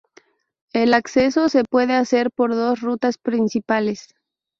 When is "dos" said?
2.55-2.81